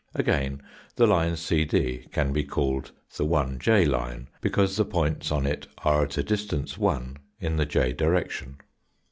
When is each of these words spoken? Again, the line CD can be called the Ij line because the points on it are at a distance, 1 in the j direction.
Again, 0.15 0.63
the 0.95 1.05
line 1.05 1.35
CD 1.35 2.07
can 2.11 2.33
be 2.33 2.43
called 2.43 2.91
the 3.17 3.23
Ij 3.23 3.87
line 3.87 4.29
because 4.41 4.75
the 4.75 4.83
points 4.83 5.31
on 5.31 5.45
it 5.45 5.67
are 5.83 6.01
at 6.05 6.17
a 6.17 6.23
distance, 6.23 6.75
1 6.75 7.17
in 7.39 7.57
the 7.57 7.67
j 7.67 7.93
direction. 7.93 8.57